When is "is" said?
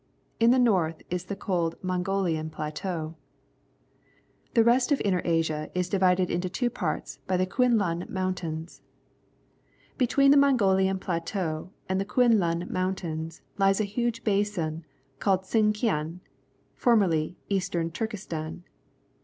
1.11-1.25, 5.75-5.89